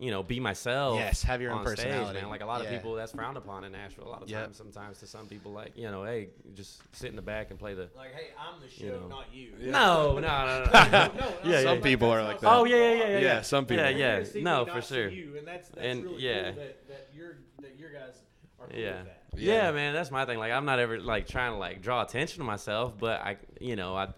[0.00, 0.96] You know, be myself.
[0.98, 2.20] Yes, have your own on stage, personality.
[2.20, 2.30] man.
[2.30, 2.76] Like a lot of Yeah.
[2.76, 4.06] people, that's frowned upon in Nashville.
[4.06, 4.44] A lot of Yep.
[4.44, 7.58] times, sometimes to some people, like you know, hey, just sit in the back and
[7.58, 9.08] play the Like, hey, I'm the show, You know.
[9.08, 9.50] not you.
[9.58, 10.90] no, no, no, no.
[11.18, 11.34] no.
[11.44, 11.82] Yeah, some yeah.
[11.82, 12.48] people are like that.
[12.48, 13.18] Oh yeah, yeah, yeah, yeah.
[13.18, 13.84] Yeah, some people.
[13.84, 14.24] Yeah, yeah.
[14.34, 15.08] You're No, for sure.
[15.08, 16.52] You, and that's, that's And, really yeah.
[16.52, 18.14] cool that, that you're that your guys
[18.60, 18.98] are cool Yeah.
[18.98, 19.22] with that.
[19.36, 19.52] yeah.
[19.64, 19.70] Yeah.
[19.72, 20.38] man, that's my thing.
[20.38, 23.74] Like I'm not ever like trying to like draw attention to myself, but I, you
[23.74, 24.08] know, I,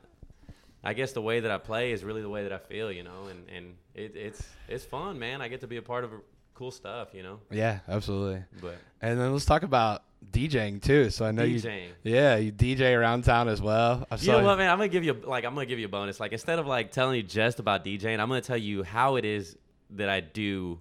[0.84, 3.02] I guess the way that I play is really the way that I feel, you
[3.02, 5.40] know, and and it, it's it's fun, man.
[5.42, 6.10] I get to be a part of
[6.54, 7.40] cool stuff, you know.
[7.50, 8.42] Yeah, absolutely.
[8.60, 11.10] But And then let's talk about DJing too.
[11.10, 11.88] So I know DJing.
[12.04, 12.14] you.
[12.14, 14.06] Yeah, you DJ around town as well.
[14.10, 14.70] I You know what, man?
[14.70, 16.20] I'm gonna give you like I'm gonna give you a bonus.
[16.20, 19.24] Like instead of like telling you just about DJing, I'm gonna tell you how it
[19.24, 19.56] is
[19.90, 20.80] that I do.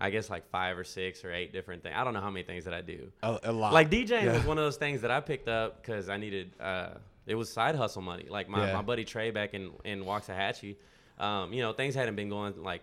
[0.00, 1.94] I guess like five or six or eight different things.
[1.96, 3.12] I don't know how many things that I do.
[3.22, 3.72] a, a lot.
[3.72, 4.32] Like DJing Yeah.
[4.34, 6.50] was one of those things that I picked up because I needed.
[6.60, 6.88] Uh,
[7.26, 8.26] it was side hustle money.
[8.28, 8.74] Like my, Yeah.
[8.74, 10.74] my buddy Trey back in in Waxahachie,
[11.18, 12.82] um, you know, things hadn't been going like.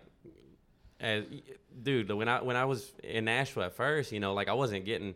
[1.00, 1.24] As,
[1.82, 4.84] dude, when I when I was in Nashville at first, you know, like I wasn't
[4.84, 5.14] getting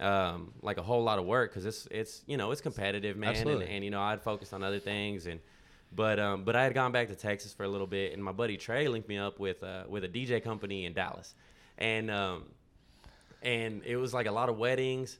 [0.00, 3.34] um, like a whole lot of work because it's it's you know it's competitive, man,
[3.60, 5.40] and, and you know I'd focused on other things and.
[5.90, 8.32] But um, but I had gone back to Texas for a little bit, and my
[8.32, 11.34] buddy Trey linked me up with uh, with a DJ company in Dallas,
[11.78, 12.44] and um,
[13.40, 15.18] and it was like a lot of weddings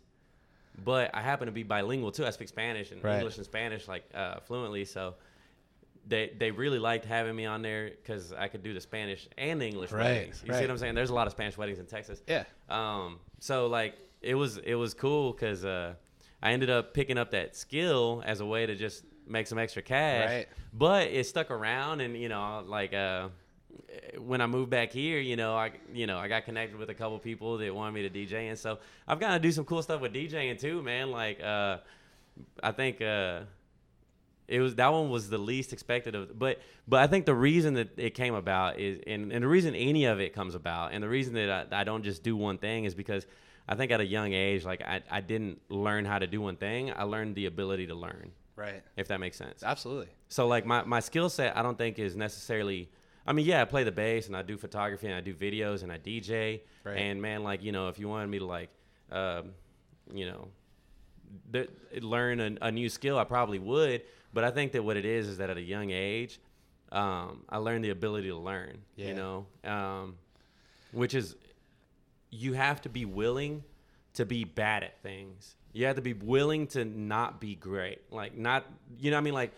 [0.84, 3.16] but i happen to be bilingual too i speak spanish and Right.
[3.16, 5.14] english and spanish like uh, fluently so
[6.08, 9.60] they they really liked having me on there because i could do the spanish and
[9.60, 11.78] the english Right, weddings you see what i'm saying there's a lot of spanish weddings
[11.78, 12.44] in texas Yeah.
[12.70, 15.94] um, so like it was it was cool because uh,
[16.42, 19.82] I ended up picking up that skill as a way to just make some extra
[19.82, 20.28] cash.
[20.30, 20.48] Right.
[20.72, 23.28] But it stuck around, and you know, like uh,
[24.18, 26.94] when I moved back here, you know, I you know I got connected with a
[26.94, 29.82] couple people that wanted me to DJ, and so I've got to do some cool
[29.82, 31.10] stuff with DJing too, man.
[31.10, 31.78] Like uh,
[32.62, 33.00] I think.
[33.02, 33.40] Uh,
[34.48, 36.58] it was that one was the least expected of but
[36.88, 40.06] but i think the reason that it came about is and, and the reason any
[40.06, 42.84] of it comes about and the reason that I, I don't just do one thing
[42.84, 43.26] is because
[43.68, 46.56] i think at a young age like I, I didn't learn how to do one
[46.56, 48.82] thing i learned the ability to learn Right.
[48.96, 50.08] if that makes sense Absolutely.
[50.28, 52.88] so like my, my skill set i don't think is necessarily
[53.26, 55.82] i mean yeah i play the bass and i do photography and i do videos
[55.82, 56.96] and i dj Right.
[56.96, 58.70] and man like you know if you wanted me to like
[59.12, 59.50] um,
[60.12, 60.48] you know
[61.52, 61.68] th-
[62.00, 64.02] learn a, a new skill, I probably would.
[64.32, 66.38] But I think that what it is is that at a young age,
[66.92, 68.78] um, I learned the ability to learn.
[68.96, 69.08] Yeah.
[69.08, 70.16] You know, um,
[70.92, 71.36] which is
[72.30, 73.64] you have to be willing
[74.14, 75.56] to be bad at things.
[75.72, 78.00] You have to be willing to not be great.
[78.10, 78.64] Like not,
[78.98, 79.52] you know, what I mean, like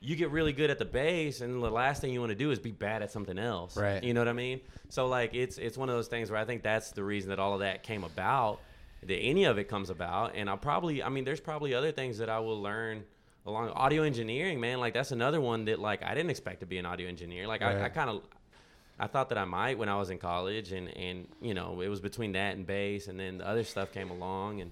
[0.00, 2.50] you get really good at the bass, and the last thing you want to do
[2.50, 3.76] is be bad at something else.
[3.76, 4.02] Right.
[4.02, 4.60] You know what I mean?
[4.88, 7.38] So like it's it's one of those things where I think that's the reason that
[7.38, 8.60] all of that came about,
[9.02, 12.18] that any of it comes about, and I'll probably, I mean, there's probably other things
[12.18, 13.04] that I will learn
[13.46, 14.80] along audio engineering, man.
[14.80, 17.46] Like that's another one that like I didn't expect to be an audio engineer.
[17.46, 18.22] Like I, I kind of.
[19.02, 21.88] I thought that I might when I was in college, and and you know it
[21.88, 24.70] was between that and bass, and then the other stuff came along, and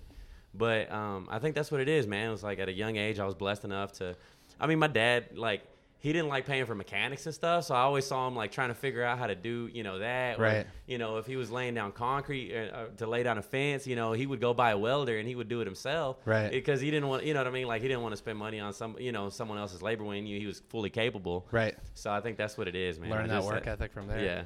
[0.54, 2.28] but um, I think that's what it is, man.
[2.28, 4.16] It was like at a young age, I was blessed enough to.
[4.60, 5.62] I mean, my dad like
[6.00, 8.68] he didn't like paying for mechanics and stuff, so I always saw him like trying
[8.68, 10.38] to figure out how to do you know that.
[10.38, 10.66] or, Right.
[10.86, 13.86] you know, if he was laying down concrete uh, uh, to lay down a fence,
[13.86, 16.18] you know, he would go buy a welder and he would do it himself.
[16.24, 16.50] Right.
[16.50, 17.66] Because he didn't want, you know what I mean?
[17.66, 20.24] Like he didn't want to spend money on some, you know, someone else's labor when
[20.24, 21.48] he he was fully capable.
[21.50, 21.74] Right.
[21.94, 23.10] So I think that's what it is, man.
[23.10, 24.20] Learn I that just- work ethic from there.
[24.24, 24.42] Yeah.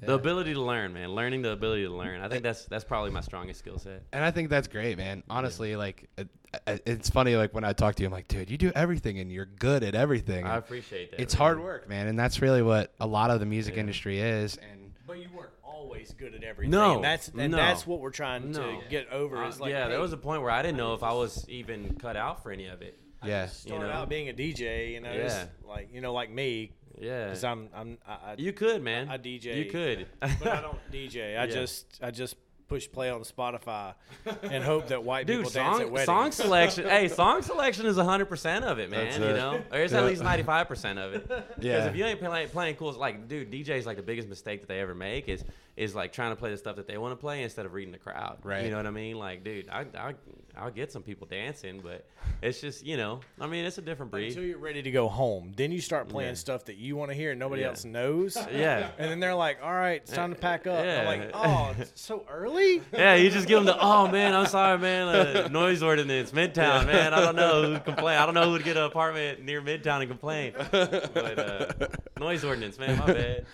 [0.00, 0.08] Yeah.
[0.08, 1.08] The ability to learn, man.
[1.14, 2.20] Learning the ability to learn.
[2.20, 4.02] I think that's that's probably my strongest skill set.
[4.12, 5.22] And I think that's great, man.
[5.30, 6.30] Honestly, like it, it-
[6.66, 7.36] it's funny.
[7.36, 9.82] Like when I talk to you, I'm like, dude, you do everything, and you're good
[9.82, 10.46] at everything.
[10.46, 11.20] I appreciate that.
[11.20, 11.38] it's man.
[11.38, 13.80] hard work, man, and that's really what a lot of the music Yeah.
[13.80, 14.56] industry is.
[14.56, 16.70] And But you weren't always good at everything.
[16.70, 17.56] No, and that's and no.
[17.56, 18.80] that's what we're trying No.
[18.80, 19.36] to get over.
[19.44, 21.48] Uh, Is like, yeah, there was a point where I didn't know if I was
[21.48, 22.98] even cut out for any of it.
[23.24, 23.46] Yeah.
[23.46, 23.94] started you know?
[23.94, 24.92] out being a DJ.
[24.92, 25.46] You know, it's Yeah.
[25.64, 29.08] like you know, like me, Yeah, because I'm I'm I, I, you could, man.
[29.08, 29.56] I DJ.
[29.64, 31.36] You could, but I don't DJ.
[31.38, 31.46] I Yeah.
[31.46, 32.36] just I just
[32.68, 33.94] push play on Spotify
[34.42, 36.06] and hope that white Dude, people dance at song, weddings.
[36.06, 36.84] song selection.
[36.88, 39.04] hey, song selection is hundred percent of it, man.
[39.04, 39.36] That's you it.
[39.36, 40.00] know, or it's Yeah.
[40.00, 41.28] at least ninety five percent of it.
[41.28, 44.68] Because if you ain't playing playing cool, like, dude, DJ's like the biggest mistake that
[44.68, 45.44] they ever make is
[45.76, 47.92] is like trying to play the stuff that they want to play instead of reading
[47.92, 48.38] the crowd.
[48.42, 48.64] Right.
[48.64, 49.18] You know what I mean?
[49.18, 50.14] Like, dude, I I
[50.56, 52.06] I'll get some people dancing, but
[52.40, 54.28] it's just you know, I mean, it's a different breed.
[54.28, 55.52] until you're ready to go home.
[55.54, 56.34] Then you start playing Yeah.
[56.36, 57.68] stuff that you want to hear and nobody Yeah.
[57.68, 58.36] else knows.
[58.50, 58.88] Yeah.
[58.98, 61.00] And then they're like, "All right, it's time to pack up." Yeah.
[61.00, 64.46] I'm like, "Oh, it's so early." Yeah, you just give them the oh man, I'm
[64.46, 67.12] sorry man, uh, noise ordinance, Midtown man.
[67.12, 68.16] I don't know who complain.
[68.16, 70.54] I don't know who would get an apartment near Midtown and complain.
[70.70, 73.46] But uh, noise ordinance, man, my bad.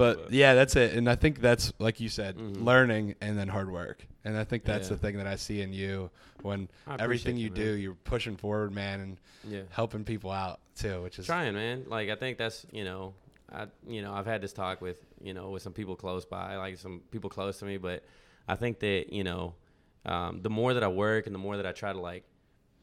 [0.00, 0.94] But yeah, that's it.
[0.94, 2.64] And I think that's like you said, Mhm.
[2.64, 4.06] learning and then hard work.
[4.24, 4.96] And I think that's Yeah.
[4.96, 6.10] the thing that I see in you
[6.42, 9.62] when everything you, you do, you're pushing forward, man, and yeah.
[9.70, 13.12] helping people out too, which is trying man like i think that's you know
[13.52, 16.56] i you know i've had this talk with you know with some people close by
[16.56, 18.02] like some people close to me but
[18.48, 19.54] i think that you know
[20.06, 22.24] um, the more that i work and the more that i try to like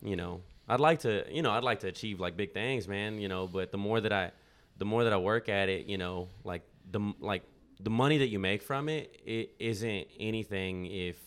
[0.03, 3.19] you know i'd like to you know i'd like to achieve like big things man
[3.19, 4.31] you know but the more that i
[4.77, 7.43] the more that i work at it you know like the like
[7.79, 11.17] the money that you make from it it isn't anything if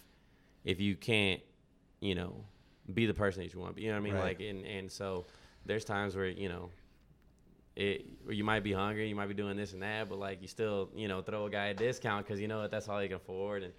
[0.64, 1.40] if you can't
[2.00, 2.44] you know
[2.92, 4.38] be the person that you want to be you know what i mean Right.
[4.38, 5.24] like and and so
[5.66, 6.70] there's times where you know
[7.76, 10.42] it where you might be hungry, you might be doing this and that, but like
[10.42, 13.00] you still you know throw a guy a discount because you know that that's all
[13.00, 13.62] you can afford.
[13.62, 13.72] And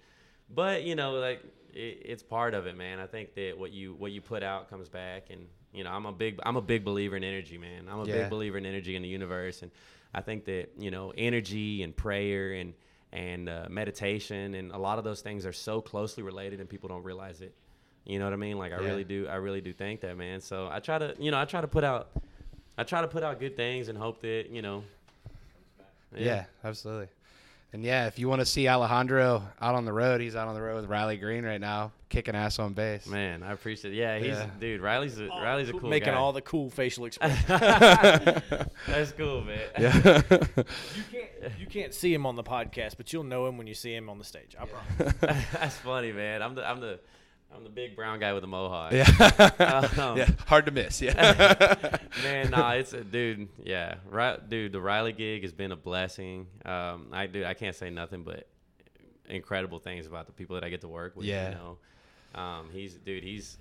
[0.48, 1.42] but you know like
[1.74, 2.98] it, it's part of it, man.
[3.00, 6.06] I think that what you what you put out comes back, and you know I'm
[6.06, 7.86] a big I'm a big believer in energy, man.
[7.88, 8.22] I'm a Yeah.
[8.22, 9.70] big believer in energy in the universe, and
[10.14, 12.74] I think that you know energy and prayer and
[13.12, 16.88] and uh, meditation and a lot of those things are so closely related, and people
[16.88, 17.54] don't realize it.
[18.04, 18.58] You know what I mean?
[18.58, 18.88] Like I Yeah.
[18.88, 19.28] really do.
[19.28, 20.40] I really do think that, man.
[20.40, 22.10] So I try to, you know, I try to put out,
[22.76, 24.82] I try to put out good things and hope that, you know.
[26.16, 26.46] yeah.
[26.64, 27.08] absolutely.
[27.74, 30.54] And yeah, if you want to see Alejandro out on the road, he's out on
[30.54, 33.06] the road with Riley Green right now, kicking ass on bass.
[33.06, 33.94] Man, I appreciate.
[33.94, 33.96] It.
[33.96, 34.46] Yeah, he's Yeah.
[34.60, 34.82] dude.
[34.82, 36.18] Riley's a Riley's a cool making guy.
[36.18, 37.42] all the cool facial expressions.
[38.86, 39.58] That's cool, man.
[39.80, 39.96] Yeah.
[40.30, 43.74] you can't you can't see him on the podcast, but you'll know him when you
[43.74, 44.54] see him on the stage.
[44.60, 45.14] I promise.
[45.52, 46.42] That's funny, man.
[46.42, 47.00] I'm the I'm the
[47.54, 48.92] I'm the big brown guy with a mohawk.
[48.92, 49.84] yeah.
[49.98, 50.30] Um, yeah.
[50.46, 51.00] Hard to miss.
[51.02, 51.98] Yeah.
[52.22, 53.48] Man, nah, it's a dude.
[53.64, 54.72] Yeah, right, dude.
[54.72, 56.46] The Riley gig has been a blessing.
[56.64, 57.44] Um, I do.
[57.44, 58.46] I can't say nothing but
[59.28, 61.26] incredible things about the people that I get to work with.
[61.26, 61.50] Yeah.
[61.50, 63.22] You know, um, he's dude.
[63.22, 63.58] He's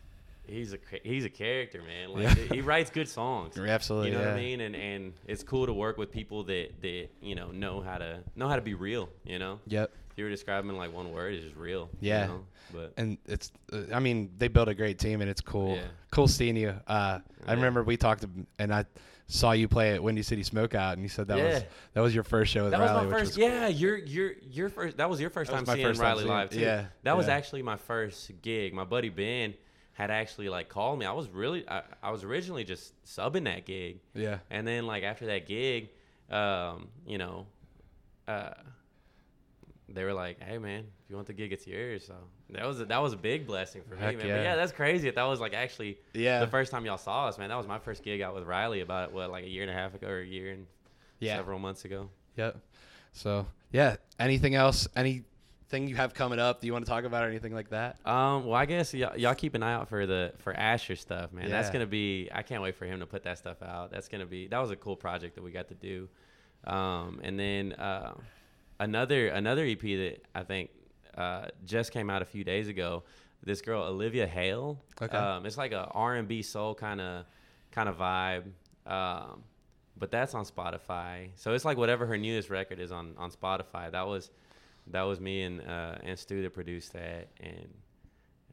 [0.47, 2.13] he's a he's a character, man.
[2.13, 2.55] Like Yeah.
[2.55, 3.57] he writes good songs.
[3.57, 4.09] Absolutely.
[4.09, 4.27] You know yeah.
[4.27, 4.61] what I mean?
[4.61, 8.19] And and it's cool to work with people that that you know know how to
[8.35, 9.09] know how to be real.
[9.25, 9.91] You know, Yep.
[10.21, 11.89] You were describing like one word, it's just real.
[11.99, 12.21] Yeah.
[12.21, 12.45] You know?
[12.73, 15.81] But and it's uh, i mean they built a great team and it's cool Yeah.
[16.09, 18.23] cool seeing you uh i remember we talked
[18.59, 18.85] and i
[19.27, 22.23] saw you play at windy city smokeout and you said that was that was your
[22.23, 23.37] first show with That was riley my which first.
[23.37, 24.95] was yeah, your your your first.
[24.97, 26.59] That was your first That time was my seeing first Riley live too.
[26.61, 28.73] yeah, that was actually my first gig.
[28.73, 29.53] My buddy Ben
[29.93, 31.05] had actually like called me.
[31.05, 31.67] I was really.
[31.67, 35.89] I, I was originally just subbing that gig, yeah and then like after that gig,
[36.29, 37.47] um, you know,
[38.29, 38.51] uh,
[39.93, 42.15] they were like, "Hey man, if you want the gig, it's yours." So
[42.51, 44.27] that was a, that was a big blessing for Heck me, man.
[44.27, 44.37] yeah.
[44.37, 45.09] But yeah, that's crazy.
[45.09, 47.49] That was like actually yeah the first time y'all saw us, man.
[47.49, 49.73] That was my first gig out with Riley about what like a year and a
[49.75, 50.65] half ago or a year and
[51.19, 52.09] yeah several months ago.
[52.35, 52.57] yep
[53.13, 57.23] so yeah anything else anything you have coming up do you want to talk about
[57.23, 60.05] or anything like that Um, well, I guess y'all, y'all keep an eye out for
[60.07, 61.49] the for Asher stuff, man.
[61.49, 62.29] That's gonna be.
[62.33, 63.91] I can't wait for him to put that stuff out.
[63.91, 64.47] That's gonna be.
[64.47, 66.09] That was a cool project that we got to do.
[66.65, 68.13] Um, and then uh,
[68.81, 70.69] another another EP that I think
[71.17, 73.03] uh, just came out a few days ago.
[73.43, 74.79] This girl Olivia Hale.
[75.01, 75.17] Okay.
[75.17, 77.25] Um, it's like a R and B soul kind of
[77.71, 78.43] kind of vibe.
[78.85, 79.43] Um,
[79.97, 81.29] but that's on Spotify.
[81.35, 83.91] So it's like whatever her newest record is on on Spotify.
[83.91, 84.29] That was
[84.87, 87.69] that was me and uh, and Stu that produced that, and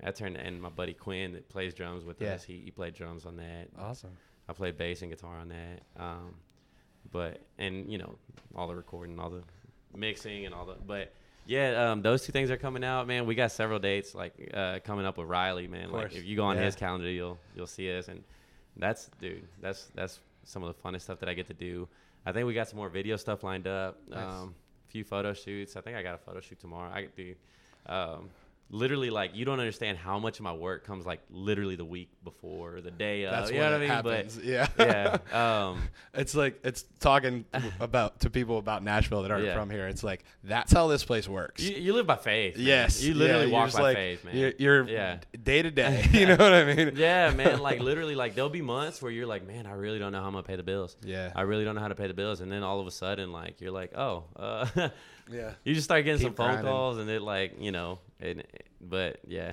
[0.05, 2.35] I turned and my buddy Quinn that plays drums with Yeah.
[2.35, 2.45] us.
[2.45, 3.69] He, he played drums on that.
[3.79, 4.17] awesome
[4.49, 5.83] I played bass and guitar on that.
[6.03, 6.35] Um,
[7.13, 8.17] but and you know
[8.55, 9.43] all the recording, all the
[9.97, 11.13] mixing, and all the but.
[11.47, 13.25] Yeah, um, those two things are coming out, man.
[13.25, 15.91] We got several dates like uh, coming up with Riley, man.
[15.91, 16.65] Like if you go on Yeah.
[16.65, 18.23] his calendar, you'll you'll see us, and
[18.77, 21.89] that's dude, that's that's some of the funnest stuff that I get to do.
[22.27, 23.97] I think we got some more video stuff lined up.
[24.11, 24.19] Nice.
[24.23, 24.55] Um,
[24.87, 25.75] a few photo shoots.
[25.75, 26.91] I think I got a photo shoot tomorrow.
[26.93, 27.35] I could do.
[27.87, 28.29] Um,
[28.71, 32.11] literally like you don't understand how much of my work comes like literally the week
[32.23, 33.31] before the day of.
[33.33, 33.89] That's you know what I mean?
[33.89, 34.37] happens.
[34.37, 34.67] But yeah.
[34.79, 35.83] yeah, um,
[36.15, 37.45] It's like it's talking
[37.81, 39.55] about to people about Nashville that aren't Yeah.
[39.55, 39.87] from here.
[39.89, 41.63] It's like that's how this place works.
[41.63, 42.57] you, you live by faith.
[42.57, 42.67] man.
[42.67, 44.37] yes, you literally yeah, walk by like- faith, man.
[44.37, 45.19] You're, you're Yeah.
[45.43, 46.05] day to day.
[46.13, 46.93] You know what I mean?
[46.97, 47.61] yeah, man.
[47.61, 50.27] Like literally, like there'll be months where you're like, man, I really don't know how
[50.27, 50.97] I'm gonna pay the bills.
[51.03, 51.33] Yeah.
[51.35, 53.33] I really don't know how to pay the bills, and then all of a sudden,
[53.33, 54.67] like you're like, oh, uh,
[55.31, 55.53] Yeah.
[55.65, 56.67] you just start getting some Keep phone grinding.
[56.73, 58.43] calls, and it like you know, and
[58.81, 59.53] but yeah,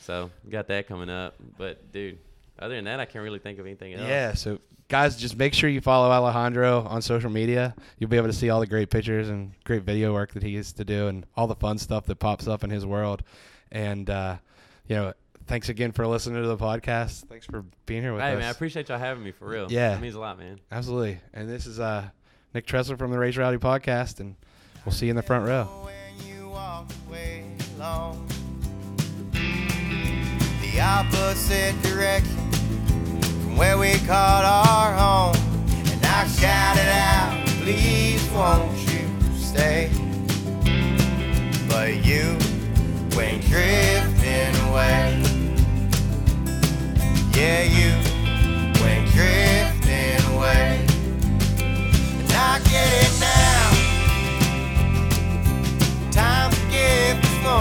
[0.00, 1.34] so got that coming up.
[1.58, 2.18] But dude,
[2.58, 4.08] other than that, I can't really think of anything else.
[4.08, 4.34] Yeah.
[4.34, 7.74] So guys, just make sure you follow Alejandro on social media.
[7.98, 10.50] You'll be able to see all the great pictures and great video work that he
[10.50, 13.22] used to do, and all the fun stuff that pops up in his world.
[13.72, 14.36] And uh,
[14.86, 15.12] you know,
[15.46, 17.26] thanks again for listening to the podcast.
[17.28, 18.32] Thanks for being here with Hey us.
[18.34, 19.70] Hey man, I appreciate y'all having me for real.
[19.70, 19.96] Yeah.
[19.96, 20.60] it means a lot, man.
[20.70, 21.20] Absolutely.
[21.32, 22.08] And this is uh,
[22.54, 24.36] Nick Tressler from the Raised Rowdy podcast, and
[24.86, 25.68] We'll see you in the front row.
[30.62, 32.52] The opposite direction
[33.42, 33.94] from where we
[34.44, 35.34] our home.
[35.90, 39.90] And I shouted out, please won't you stay?
[41.68, 42.38] But you
[43.16, 45.20] went drifting away.
[47.34, 47.90] Yeah, you
[48.80, 50.86] went drifting away.
[51.58, 53.05] And I get it.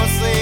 [0.05, 0.34] honestly